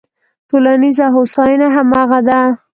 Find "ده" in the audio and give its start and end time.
2.27-2.39